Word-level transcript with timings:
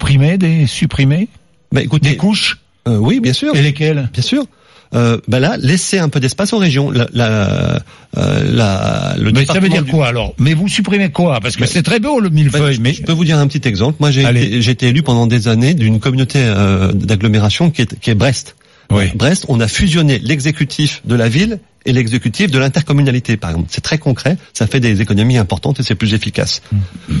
supprimer 0.00 0.38
des 0.38 0.66
supprimer 0.66 1.28
Bah, 1.72 1.82
écoutez, 1.82 2.10
des 2.10 2.16
couches 2.16 2.58
euh, 2.88 2.96
oui, 2.96 3.20
bien 3.20 3.34
sûr. 3.34 3.54
et 3.54 3.60
lesquelles? 3.62 4.08
Bien 4.12 4.22
sûr. 4.22 4.44
Euh, 4.92 5.18
bah 5.28 5.38
là, 5.38 5.56
laisser 5.58 5.98
un 5.98 6.08
peu 6.08 6.18
d'espace 6.18 6.52
aux 6.52 6.58
régions. 6.58 6.90
La, 6.90 7.06
la, 7.12 7.80
euh, 8.16 8.52
la- 8.52 9.14
le 9.18 9.30
Mais 9.30 9.44
ça 9.44 9.60
veut 9.60 9.68
dire 9.68 9.84
du- 9.84 9.90
quoi 9.92 10.08
alors? 10.08 10.34
Mais 10.38 10.54
vous 10.54 10.66
supprimez 10.66 11.10
quoi? 11.10 11.38
Parce 11.40 11.54
que 11.56 11.66
c'est 11.66 11.82
très 11.84 12.00
beau 12.00 12.18
le 12.18 12.28
millefeuille, 12.30 12.78
mais 12.80 12.92
je 12.94 13.02
peux 13.02 13.12
vous 13.12 13.24
dire 13.26 13.38
un 13.38 13.46
petit 13.46 13.68
exemple. 13.68 13.98
Moi, 14.00 14.10
j'ai 14.10 14.22
été, 14.22 14.62
j'ai 14.62 14.70
été 14.72 14.88
élu 14.88 15.02
pendant 15.02 15.26
des 15.28 15.46
années 15.46 15.74
d'une 15.74 16.00
communauté 16.00 16.38
euh, 16.42 16.92
d'agglomération 16.92 17.70
qui 17.70 17.82
est, 17.82 18.00
qui 18.00 18.10
est 18.10 18.14
Brest. 18.16 18.56
Oui. 18.90 19.04
Brest, 19.14 19.44
on 19.48 19.60
a 19.60 19.68
fusionné 19.68 20.18
l'exécutif 20.18 21.02
de 21.04 21.14
la 21.14 21.28
ville 21.28 21.60
et 21.86 21.92
l'exécutif 21.92 22.50
de 22.50 22.58
l'intercommunalité, 22.58 23.36
par 23.36 23.50
exemple. 23.50 23.68
C'est 23.70 23.82
très 23.82 23.98
concret, 23.98 24.36
ça 24.54 24.66
fait 24.66 24.80
des 24.80 25.00
économies 25.02 25.36
importantes 25.38 25.78
et 25.78 25.82
c'est 25.84 25.94
plus 25.94 26.14
efficace. 26.14 26.62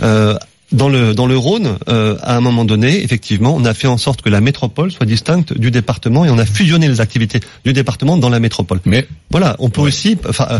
Euh, 0.02 0.34
dans 0.72 0.88
le 0.88 1.14
dans 1.14 1.26
le 1.26 1.36
Rhône, 1.36 1.78
euh, 1.88 2.16
à 2.22 2.36
un 2.36 2.40
moment 2.40 2.64
donné, 2.64 3.02
effectivement, 3.02 3.54
on 3.54 3.64
a 3.64 3.74
fait 3.74 3.86
en 3.86 3.98
sorte 3.98 4.22
que 4.22 4.28
la 4.28 4.40
métropole 4.40 4.90
soit 4.90 5.06
distincte 5.06 5.52
du 5.56 5.70
département 5.70 6.24
et 6.24 6.30
on 6.30 6.38
a 6.38 6.46
fusionné 6.46 6.88
les 6.88 7.00
activités 7.00 7.40
du 7.64 7.72
département 7.72 8.16
dans 8.16 8.28
la 8.28 8.40
métropole. 8.40 8.80
mais 8.84 9.06
Voilà, 9.30 9.56
on 9.58 9.70
peut 9.70 9.80
aussi. 9.80 10.16
Enfin, 10.28 10.46
euh, 10.50 10.58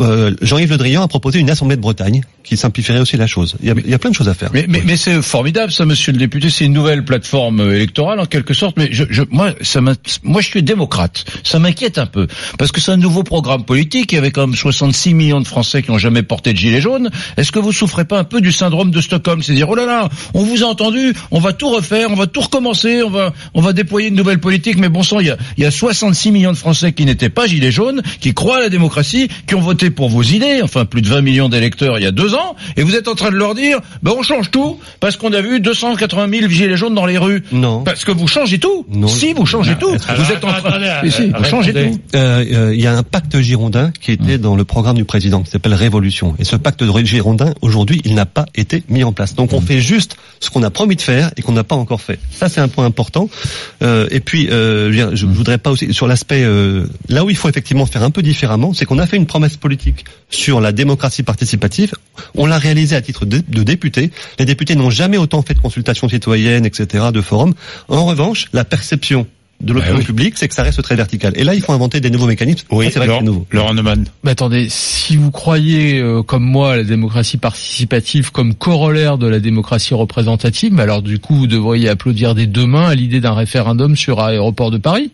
euh, 0.00 0.34
Jean-Yves 0.42 0.70
Le 0.70 0.76
Drian 0.76 1.02
a 1.02 1.08
proposé 1.08 1.38
une 1.38 1.50
assemblée 1.50 1.76
de 1.76 1.80
Bretagne 1.80 2.22
qui 2.42 2.56
simplifierait 2.56 3.00
aussi 3.00 3.16
la 3.16 3.26
chose. 3.26 3.56
Il 3.62 3.68
y 3.68 3.94
a, 3.94 3.98
plein 3.98 4.10
de 4.10 4.14
choses 4.14 4.28
à 4.28 4.34
faire. 4.34 4.50
Mais, 4.52 4.66
mais, 4.68 4.82
mais 4.84 4.96
c'est 4.96 5.22
formidable, 5.22 5.72
ça, 5.72 5.84
monsieur 5.84 6.12
le 6.12 6.18
député. 6.18 6.50
C'est 6.50 6.64
une 6.64 6.72
nouvelle 6.72 7.04
plateforme 7.04 7.60
euh, 7.60 7.74
électorale, 7.74 8.20
en 8.20 8.26
quelque 8.26 8.54
sorte. 8.54 8.76
Mais 8.76 8.88
je, 8.92 9.04
je, 9.10 9.22
moi, 9.30 9.52
ça 9.60 9.80
moi, 9.80 10.40
je 10.40 10.46
suis 10.46 10.62
démocrate. 10.62 11.24
Ça 11.44 11.58
m'inquiète 11.58 11.98
un 11.98 12.06
peu. 12.06 12.26
Parce 12.58 12.72
que 12.72 12.80
c'est 12.80 12.92
un 12.92 12.96
nouveau 12.96 13.22
programme 13.22 13.64
politique. 13.64 14.12
Il 14.12 14.16
y 14.16 14.18
avait 14.18 14.30
quand 14.30 14.46
même 14.46 14.56
66 14.56 15.14
millions 15.14 15.40
de 15.40 15.46
Français 15.46 15.82
qui 15.82 15.90
ont 15.90 15.98
jamais 15.98 16.22
porté 16.22 16.52
de 16.52 16.58
gilet 16.58 16.80
jaune. 16.80 17.10
Est-ce 17.36 17.52
que 17.52 17.58
vous 17.58 17.72
souffrez 17.72 18.04
pas 18.04 18.18
un 18.18 18.24
peu 18.24 18.40
du 18.40 18.52
syndrome 18.52 18.90
de 18.90 19.00
Stockholm? 19.00 19.42
C'est 19.42 19.54
dire, 19.54 19.68
oh 19.68 19.74
là 19.74 19.86
là, 19.86 20.08
on 20.34 20.42
vous 20.42 20.62
a 20.64 20.66
entendu, 20.66 21.14
on 21.30 21.40
va 21.40 21.52
tout 21.52 21.68
refaire, 21.68 22.10
on 22.10 22.16
va 22.16 22.26
tout 22.26 22.40
recommencer, 22.40 23.02
on 23.02 23.10
va, 23.10 23.32
on 23.54 23.60
va 23.60 23.72
déployer 23.72 24.08
une 24.08 24.16
nouvelle 24.16 24.40
politique. 24.40 24.78
Mais 24.78 24.88
bon 24.88 25.02
sang, 25.02 25.20
il 25.20 25.26
y 25.26 25.30
a, 25.30 25.36
il 25.56 25.62
y 25.62 25.66
a 25.66 25.70
66 25.70 26.30
millions 26.32 26.52
de 26.52 26.56
Français 26.56 26.92
qui 26.92 27.04
n'étaient 27.04 27.28
pas 27.28 27.46
gilets 27.46 27.72
jaunes, 27.72 28.02
qui 28.20 28.34
croient 28.34 28.58
à 28.58 28.60
la 28.60 28.68
démocratie, 28.68 29.28
qui 29.46 29.54
ont 29.54 29.60
voté 29.60 29.90
pour 29.90 30.08
vos 30.08 30.22
idées. 30.22 30.60
Enfin, 30.62 30.84
plus 30.84 31.02
de 31.02 31.08
20 31.08 31.20
millions 31.22 31.48
d'électeurs 31.48 31.82
il 31.98 32.02
y 32.02 32.06
a 32.06 32.10
deux 32.10 32.31
ans. 32.34 32.56
Et 32.76 32.82
vous 32.82 32.94
êtes 32.94 33.08
en 33.08 33.14
train 33.14 33.30
de 33.30 33.36
leur 33.36 33.54
dire, 33.54 33.78
ben, 34.02 34.12
on 34.16 34.22
change 34.22 34.50
tout 34.50 34.78
parce 35.00 35.16
qu'on 35.16 35.32
a 35.32 35.40
vu 35.40 35.60
280 35.60 36.28
000 36.38 36.48
gilets 36.48 36.76
jaunes 36.76 36.94
dans 36.94 37.06
les 37.06 37.18
rues. 37.18 37.44
Non. 37.52 37.82
Parce 37.84 38.04
que 38.04 38.12
vous 38.12 38.26
changez 38.26 38.58
tout. 38.58 38.86
Non. 38.90 39.08
Si, 39.08 39.32
vous 39.32 39.46
changez 39.46 39.76
tout. 39.76 39.94
alors, 40.08 40.24
vous 40.24 40.32
êtes 40.32 40.44
en 40.44 40.52
train, 40.52 40.78
Mais 41.02 41.10
si, 41.10 41.30
vous 41.30 41.44
changez 41.44 41.72
tout. 41.72 42.00
Euh, 42.14 42.44
euh, 42.52 42.74
il 42.74 42.80
y 42.80 42.86
a 42.86 42.96
un 42.96 43.02
pacte 43.02 43.40
girondin 43.40 43.92
qui 44.00 44.12
était 44.12 44.38
dans 44.38 44.56
le 44.56 44.64
programme 44.64 44.96
du 44.96 45.04
président, 45.04 45.42
qui 45.42 45.50
s'appelle 45.50 45.74
Révolution. 45.74 46.34
Et 46.38 46.44
ce 46.44 46.56
pacte 46.56 46.82
de 46.82 47.04
girondin, 47.04 47.54
aujourd'hui, 47.62 48.00
il 48.04 48.14
n'a 48.14 48.26
pas 48.26 48.46
été 48.54 48.82
mis 48.88 49.04
en 49.04 49.12
place. 49.12 49.34
Donc 49.34 49.52
on 49.52 49.60
fait 49.60 49.80
juste 49.80 50.16
ce 50.40 50.50
qu'on 50.50 50.62
a 50.62 50.70
promis 50.70 50.96
de 50.96 51.02
faire 51.02 51.30
et 51.36 51.42
qu'on 51.42 51.52
n'a 51.52 51.64
pas 51.64 51.76
encore 51.76 52.00
fait. 52.00 52.18
Ça, 52.30 52.48
c'est 52.48 52.60
un 52.60 52.68
point 52.68 52.84
important. 52.84 53.28
Euh, 53.82 54.08
et 54.10 54.20
puis, 54.20 54.48
euh, 54.50 54.92
je 54.92 55.16
je 55.16 55.26
voudrais 55.26 55.58
pas 55.58 55.70
aussi 55.70 55.92
sur 55.92 56.06
l'aspect 56.06 56.42
euh, 56.44 56.86
là 57.08 57.24
où 57.24 57.30
il 57.30 57.36
faut 57.36 57.48
effectivement 57.48 57.86
faire 57.86 58.02
un 58.02 58.10
peu 58.10 58.22
différemment, 58.22 58.72
c'est 58.74 58.84
qu'on 58.84 58.98
a 58.98 59.06
fait 59.06 59.16
une 59.16 59.26
promesse 59.26 59.56
politique 59.56 60.04
sur 60.30 60.60
la 60.60 60.72
démocratie 60.72 61.22
participative. 61.22 61.92
On 62.34 62.46
l'a 62.46 62.58
réalisée 62.58 62.96
à 62.96 63.00
titre 63.02 63.26
de, 63.26 63.42
de 63.46 63.62
député. 63.62 64.10
Les 64.38 64.44
députés 64.44 64.74
n'ont 64.76 64.90
jamais 64.90 65.16
autant 65.18 65.42
fait 65.42 65.54
de 65.54 65.60
consultations 65.60 66.08
citoyennes, 66.08 66.64
etc., 66.66 67.06
de 67.12 67.20
forums. 67.20 67.54
En 67.88 68.04
revanche, 68.06 68.46
la 68.52 68.64
perception 68.64 69.26
de 69.60 69.72
l'opinion 69.74 69.94
Bah 69.94 69.98
oui. 70.00 70.04
publique, 70.06 70.34
c'est 70.36 70.48
que 70.48 70.54
ça 70.54 70.64
reste 70.64 70.82
très 70.82 70.96
vertical. 70.96 71.32
Et 71.36 71.44
là, 71.44 71.54
il 71.54 71.60
faut 71.60 71.72
inventer 71.72 72.00
des 72.00 72.10
nouveaux 72.10 72.26
mécanismes. 72.26 72.66
oui, 72.72 72.88
c'est 72.90 72.98
vrai 72.98 73.06
Laurent, 73.06 73.20
c'est 73.20 73.26
nouveau. 73.26 73.46
Laurent 73.52 73.74
Neumann. 73.74 74.04
Mais 74.24 74.32
attendez, 74.32 74.66
si 74.68 75.16
vous 75.16 75.30
croyez, 75.30 76.00
euh, 76.00 76.22
comme 76.24 76.42
moi, 76.42 76.72
à 76.72 76.76
la 76.78 76.82
démocratie 76.84 77.36
participative 77.36 78.32
comme 78.32 78.54
corollaire 78.56 79.18
de 79.18 79.28
la 79.28 79.38
démocratie 79.38 79.94
représentative, 79.94 80.80
alors 80.80 81.00
du 81.00 81.20
coup, 81.20 81.36
vous 81.36 81.46
devriez 81.46 81.88
applaudir 81.88 82.34
des 82.34 82.46
deux 82.48 82.66
mains 82.66 82.88
à 82.88 82.94
l'idée 82.96 83.20
d'un 83.20 83.34
référendum 83.34 83.94
sur 83.94 84.18
aéroport 84.20 84.72
de 84.72 84.78
Paris. 84.78 85.12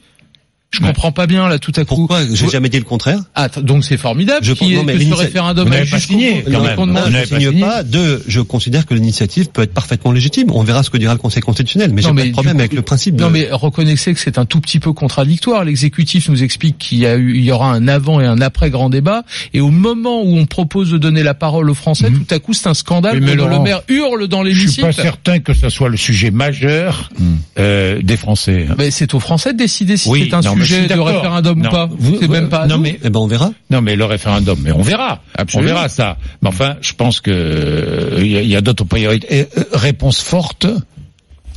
Je 0.70 0.80
Ouais. 0.82 0.88
comprends 0.88 1.12
pas 1.12 1.26
bien 1.26 1.48
là 1.48 1.58
tout 1.58 1.72
à 1.76 1.84
coup. 1.86 1.94
Pourquoi 1.96 2.20
J'ai 2.30 2.46
jamais 2.50 2.68
dit 2.68 2.76
le 2.76 2.84
contraire. 2.84 3.20
Ah, 3.34 3.48
donc 3.48 3.84
c'est 3.86 3.96
formidable 3.96 4.44
Je 4.44 4.52
pense- 4.52 4.68
non, 4.68 4.82
mais 4.84 4.98
que 4.98 5.02
ce 5.02 5.14
référendum 5.14 5.66
pas 5.70 5.98
signé, 5.98 6.44
quand 6.44 6.60
même. 6.62 6.78
on 6.78 6.86
n'avez 6.86 7.10
ne 7.10 7.24
pas 7.24 7.40
signe 7.40 7.60
pas. 7.60 7.82
Deux, 7.82 8.22
je 8.28 8.40
considère 8.42 8.84
que 8.84 8.92
l'initiative 8.92 9.48
peut 9.48 9.62
être 9.62 9.72
parfaitement 9.72 10.12
légitime. 10.12 10.50
On 10.52 10.62
verra 10.62 10.82
ce 10.82 10.90
que 10.90 10.98
dira 10.98 11.14
le 11.14 11.18
Conseil 11.18 11.42
constitutionnel. 11.42 11.90
Mais 11.94 12.02
j'ai 12.02 12.12
pas 12.12 12.22
de 12.22 12.30
problème 12.32 12.56
coup- 12.56 12.60
avec 12.60 12.74
le 12.74 12.82
principe. 12.82 13.16
De... 13.16 13.22
Non 13.22 13.30
mais 13.30 13.48
reconnaissez 13.50 14.12
que 14.12 14.20
c'est 14.20 14.36
un 14.36 14.44
tout 14.44 14.60
petit 14.60 14.78
peu 14.78 14.92
contradictoire. 14.92 15.64
L'exécutif 15.64 16.28
nous 16.28 16.42
explique 16.42 16.76
qu'il 16.76 16.98
y 16.98 17.06
a 17.06 17.16
eu, 17.16 17.34
il 17.36 17.44
y 17.44 17.50
aura 17.50 17.72
un 17.72 17.88
avant 17.88 18.20
et 18.20 18.26
un 18.26 18.40
après 18.42 18.68
grand 18.68 18.90
débat, 18.90 19.22
et 19.54 19.60
au 19.60 19.70
moment 19.70 20.22
où 20.22 20.36
on 20.36 20.44
propose 20.44 20.90
de 20.90 20.98
donner 20.98 21.22
la 21.22 21.32
parole 21.34 21.70
aux 21.70 21.74
Français, 21.74 22.10
Mhm. 22.10 22.24
tout 22.26 22.34
à 22.34 22.38
coup 22.40 22.52
c'est 22.52 22.68
un 22.68 22.74
scandale. 22.74 23.20
Mais 23.22 23.34
Laurent, 23.36 23.56
Le 23.56 23.62
Maire 23.64 23.80
hurle 23.88 24.28
dans 24.28 24.44
Je 24.44 24.66
suis 24.68 24.82
pas 24.82 24.92
certain 24.92 25.38
que 25.38 25.54
ce 25.54 25.70
soit 25.70 25.88
le 25.88 25.96
sujet 25.96 26.30
majeur 26.30 27.10
euh, 27.58 28.00
des 28.02 28.18
Français. 28.18 28.66
Mais 28.76 28.90
c'est 28.90 29.14
aux 29.14 29.20
Français 29.20 29.54
de 29.54 29.58
décider 29.58 29.96
si 29.96 30.10
c'est 30.12 30.34
un 30.34 30.42
je 30.57 30.57
sujet 30.64 30.86
de 30.86 30.98
référendum 30.98 31.58
Non, 31.60 31.68
ou 31.68 31.72
pas. 31.72 31.88
vous- 31.90 32.18
C'est 32.20 32.28
même 32.28 32.48
pas. 32.48 32.62
à 32.62 32.66
non, 32.66 32.78
mais- 32.78 32.98
Eh 33.02 33.10
ben, 33.10 33.20
on 33.20 33.26
verra. 33.26 33.50
Non, 33.70 33.80
mais 33.80 33.96
le 33.96 34.04
référendum, 34.04 34.58
mais 34.62 34.72
on 34.72 34.82
verra. 34.82 35.22
Absolument. 35.36 35.70
On 35.70 35.74
verra 35.74 35.88
ça. 35.88 36.16
Mais 36.42 36.48
enfin, 36.48 36.76
je 36.80 36.92
pense 36.92 37.20
que 37.20 37.30
euh, 37.30 38.18
il 38.22 38.46
y 38.48 38.56
a, 38.56 38.60
d'autres 38.60 38.84
priorités. 38.84 39.26
Et, 39.30 39.40
euh, 39.58 39.64
réponse 39.72 40.20
forte. 40.20 40.66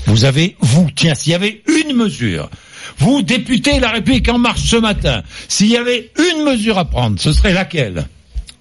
Vous 0.08 0.26
avez, 0.26 0.56
vous, 0.62 0.88
tiens, 0.96 1.14
s'il 1.14 1.32
y 1.32 1.36
avait 1.36 1.62
une 1.68 1.96
mesure, 1.96 2.50
vous, 2.98 3.22
député 3.22 3.80
La 3.80 3.92
République 3.92 4.28
en 4.30 4.40
marche 4.40 4.62
ce 4.64 4.76
matin, 4.78 5.22
s'il 5.48 5.68
y 5.68 5.78
avait 5.78 6.10
une 6.18 6.44
mesure 6.44 6.78
à 6.80 6.86
prendre, 6.86 7.20
ce 7.20 7.32
serait 7.32 7.54
laquelle? 7.54 8.08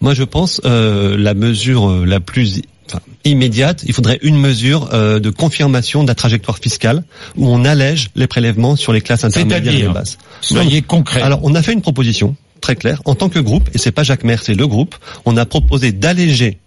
Moi, 0.03 0.15
je 0.15 0.23
pense 0.23 0.61
euh, 0.65 1.17
la 1.19 1.35
mesure 1.35 1.89
euh, 1.91 2.05
la 2.07 2.21
plus 2.21 2.61
enfin, 2.91 3.03
immédiate, 3.25 3.83
il 3.87 3.93
faudrait 3.93 4.19
une 4.23 4.39
mesure 4.39 4.91
euh, 4.93 5.21
de 5.21 5.31
confirmation 5.31 6.03
de 6.03 6.09
la 6.09 6.15
trajectoire 6.15 6.59
fiscale 6.59 7.03
où 7.37 7.49
on 7.49 7.65
allège 7.65 8.11
les 8.15 8.27
prélèvements 8.27 8.77
sur 8.77 8.93
les 8.93 9.01
classes 9.01 9.25
intermédiaires 9.25 9.91
et 9.91 9.93
basses. 9.93 10.19
Soyez 10.41 10.83
concret. 10.83 11.23
Alors, 11.23 11.41
on 11.43 11.55
a 11.55 11.63
fait 11.63 11.73
une 11.73 11.83
proposition 11.83 12.37
très 12.61 12.77
claire 12.77 13.01
en 13.05 13.15
tant 13.15 13.29
que 13.29 13.39
groupe, 13.39 13.69
et 13.75 13.79
c'est 13.79 13.93
pas 13.93 14.03
Jacques 14.03 14.25
Maire, 14.25 14.43
c'est 14.43 14.55
le 14.55 14.67
groupe. 14.67 14.97
On 15.25 15.37
a 15.37 15.47
proposé 15.47 15.93
d'alléger 15.93 16.59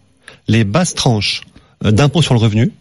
les 0.47 0.63
basses 0.63 0.95
tranches 0.95 1.41
euh, 1.85 1.91
d'impôt 1.91 2.21
sur 2.21 2.33
le 2.33 2.39
revenu 2.39 2.71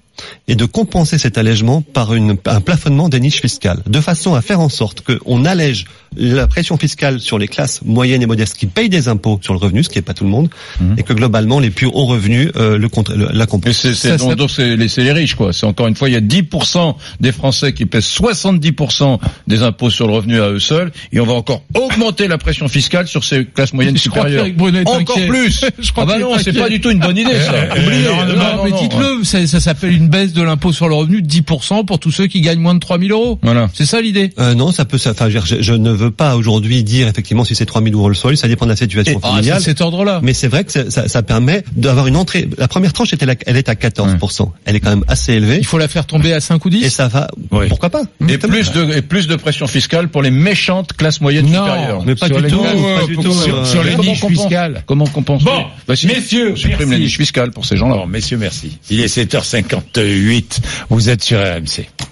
et 0.48 0.54
de 0.54 0.64
compenser 0.64 1.18
cet 1.18 1.38
allègement 1.38 1.80
par 1.82 2.14
une, 2.14 2.36
un 2.46 2.60
plafonnement 2.60 3.08
des 3.08 3.20
niches 3.20 3.40
fiscales, 3.40 3.80
de 3.86 4.00
façon 4.00 4.34
à 4.34 4.42
faire 4.42 4.60
en 4.60 4.68
sorte 4.68 5.02
qu'on 5.02 5.44
allège 5.44 5.86
la 6.16 6.46
pression 6.46 6.76
fiscale 6.76 7.20
sur 7.20 7.38
les 7.38 7.48
classes 7.48 7.80
moyennes 7.84 8.22
et 8.22 8.26
modestes 8.26 8.56
qui 8.56 8.66
payent 8.66 8.90
des 8.90 9.08
impôts 9.08 9.38
sur 9.42 9.54
le 9.54 9.58
revenu, 9.58 9.82
ce 9.82 9.88
qui 9.88 9.96
n'est 9.98 10.02
pas 10.02 10.12
tout 10.14 10.24
le 10.24 10.30
monde, 10.30 10.50
et 10.98 11.02
que 11.02 11.12
globalement 11.14 11.58
les 11.58 11.70
plus 11.70 11.86
hauts 11.86 12.04
revenus 12.06 12.50
euh, 12.56 12.76
le, 12.76 12.88
la 13.32 13.46
compensent. 13.46 13.92
c'est, 13.94 14.16
donc, 14.18 14.34
donc 14.36 14.50
c'est 14.50 14.76
les, 14.76 14.88
c'est 14.88 15.04
les 15.04 15.12
riches, 15.12 15.34
quoi. 15.34 15.52
C'est 15.52 15.64
encore 15.66 15.86
une 15.86 15.96
fois, 15.96 16.08
il 16.08 16.12
y 16.12 16.16
a 16.16 16.20
10% 16.20 16.94
des 17.20 17.32
Français 17.32 17.72
qui 17.72 17.86
pèsent 17.86 18.08
70% 18.08 19.18
des 19.46 19.62
impôts 19.62 19.90
sur 19.90 20.06
le 20.06 20.12
revenu 20.12 20.40
à 20.40 20.50
eux 20.50 20.58
seuls, 20.60 20.92
et 21.12 21.20
on 21.20 21.24
va 21.26 21.32
encore 21.32 21.62
augmenter 21.74 22.28
la 22.28 22.38
pression 22.38 22.68
fiscale 22.68 23.06
sur 23.08 23.24
ces 23.24 23.44
classes 23.46 23.72
moyennes 23.72 23.96
Je 23.96 24.08
crois 24.10 24.28
supérieures. 24.28 24.46
est 24.46 24.86
Encore 24.88 25.16
inquiet. 25.16 25.28
plus. 25.28 25.64
Je 25.78 25.92
crois 25.92 26.04
ah 26.04 26.06
bah 26.06 26.18
non, 26.18 26.36
c'est 26.38 26.52
pas 26.52 26.68
du 26.68 26.80
tout 26.80 26.90
une 26.90 26.98
bonne 27.00 27.16
idée, 27.16 27.34
ça. 27.40 27.52
Euh, 27.62 27.84
Oubliez. 27.86 28.04
Laurent 28.04 28.24
Non, 28.26 28.32
Neumann, 28.32 28.56
Non, 28.56 28.64
mais 28.64 28.70
non, 28.70 28.82
dites-le, 28.82 29.24
ça, 29.24 29.46
ça 29.46 29.60
s'appelle 29.60 29.92
une 29.92 30.01
baisse 30.08 30.32
de 30.32 30.42
l'impôt 30.42 30.72
sur 30.72 30.88
le 30.88 30.94
revenu 30.94 31.22
de 31.22 31.28
10% 31.28 31.84
pour 31.84 31.98
tous 31.98 32.10
ceux 32.10 32.26
qui 32.26 32.40
gagnent 32.40 32.60
moins 32.60 32.74
de 32.74 32.80
3000 32.80 33.12
euros. 33.12 33.38
Voilà. 33.42 33.68
C'est 33.74 33.86
ça 33.86 34.00
l'idée? 34.00 34.32
Euh, 34.38 34.54
non, 34.54 34.72
ça 34.72 34.84
peut. 34.84 34.98
ça- 34.98 35.10
Enfin, 35.12 35.28
je, 35.28 35.38
je- 35.60 35.72
ne 35.72 35.90
veux 35.90 36.10
pas 36.10 36.36
aujourd'hui 36.36 36.84
dire 36.84 37.08
effectivement 37.08 37.44
si 37.44 37.54
c'est 37.54 37.66
3000 37.66 37.94
euros 37.94 38.08
le 38.08 38.14
sol. 38.14 38.36
Ça 38.36 38.48
dépend 38.48 38.66
de 38.66 38.70
la 38.70 38.76
situation 38.76 39.20
Ah, 39.22 39.28
familiale. 39.28 39.58
c'est 39.58 39.64
cet 39.70 39.80
ordre-là. 39.80 40.20
Mais 40.22 40.32
c'est 40.34 40.48
vrai 40.48 40.64
que 40.64 40.72
ça, 40.72 40.90
ça, 40.90 41.08
ça 41.08 41.22
permet 41.22 41.64
d'avoir 41.76 42.06
une 42.06 42.16
entrée. 42.16 42.48
La 42.58 42.68
première 42.68 42.92
tranche 42.92 43.12
était 43.12 43.26
la- 43.26 43.34
elle 43.46 43.56
est 43.56 43.68
à 43.68 43.74
14%. 43.74 44.52
Elle 44.64 44.76
est 44.76 44.80
quand 44.80 44.90
même 44.90 45.04
assez 45.08 45.32
élevée. 45.34 45.58
Il 45.58 45.66
faut 45.66 45.78
la 45.78 45.88
faire 45.88 46.06
tomber 46.06 46.32
à 46.32 46.40
5 46.40 46.64
ou 46.64 46.70
10 46.70 46.84
Et 46.84 46.90
ça 46.90 47.08
va. 47.08 47.28
Oui. 47.50 47.66
Pourquoi 47.68 47.90
pas 47.90 48.02
Et 48.28 48.38
plus 48.38 48.72
de, 48.72 48.96
et 48.96 49.02
plus 49.02 49.26
de 49.26 49.36
pression 49.36 49.66
fiscale 49.66 50.08
pour 50.08 50.22
les 50.22 50.30
méchantes 50.30 50.92
classes 50.94 51.20
moyennes 51.20 51.46
Non, 51.50 51.64
supérieures. 51.64 52.02
Mais 52.04 52.14
pas 52.14 52.26
Sur 52.26 52.40
du 52.42 52.48
tout. 52.48 52.60
classes, 52.60 52.72
pas 53.00 53.06
du 53.06 53.16
tout. 53.16 53.32
sur- 53.32 53.56
euh, 53.58 53.64
sur 53.64 53.82
les 53.82 53.92
Comment 53.92 54.10
niches 54.10 54.24
fiscales. 54.26 54.82
Comment 54.86 55.04
on 55.04 55.08
compense 55.08 55.42
Bon, 55.44 55.64
Bah, 55.88 55.96
si, 55.96 56.06
messieurs, 56.06 56.52
on 56.52 56.56
supprime 56.56 56.88
merci. 56.88 56.94
les 56.94 56.98
niches 57.06 57.16
fiscales 57.16 57.50
pour 57.50 57.64
ces 57.66 57.76
gens-là. 57.76 57.94
Alors, 57.94 58.06
messieurs, 58.08 58.36
merci. 58.38 58.78
Il 58.90 59.00
est 59.00 59.08
7h58. 59.92 60.60
Vous 60.90 61.08
êtes 61.08 61.22
sur 61.22 61.38
RMC. 61.38 61.86